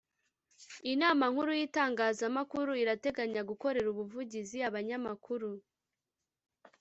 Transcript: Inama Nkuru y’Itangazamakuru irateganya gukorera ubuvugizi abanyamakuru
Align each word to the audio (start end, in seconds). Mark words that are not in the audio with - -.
Inama 0.93 1.23
Nkuru 1.31 1.51
y’Itangazamakuru 1.59 2.71
irateganya 2.83 3.41
gukorera 3.49 3.87
ubuvugizi 3.93 4.57
abanyamakuru 4.69 5.49